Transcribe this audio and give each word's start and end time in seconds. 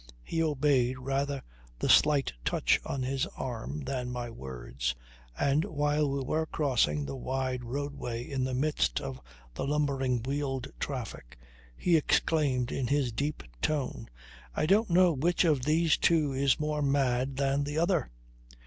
He 0.23 0.41
obeyed 0.41 0.97
rather 0.97 1.43
the 1.77 1.87
slight 1.87 2.33
touch 2.43 2.79
on 2.83 3.03
his 3.03 3.27
arm 3.37 3.81
than 3.83 4.09
my 4.11 4.31
words, 4.31 4.95
and 5.37 5.63
while 5.63 6.09
we 6.09 6.23
were 6.23 6.47
crossing 6.47 7.05
the 7.05 7.15
wide 7.15 7.63
roadway 7.63 8.27
in 8.27 8.43
the 8.43 8.55
midst 8.55 8.99
of 8.99 9.21
the 9.53 9.67
lumbering 9.67 10.23
wheeled 10.23 10.73
traffic, 10.79 11.37
he 11.77 11.97
exclaimed 11.97 12.71
in 12.71 12.87
his 12.87 13.11
deep 13.11 13.43
tone, 13.61 14.09
"I 14.55 14.65
don't 14.65 14.89
know 14.89 15.11
which 15.13 15.43
of 15.45 15.65
these 15.65 15.97
two 15.97 16.33
is 16.33 16.59
more 16.59 16.81
mad 16.81 17.37
than 17.37 17.63
the 17.63 17.77
other!" 17.77 18.09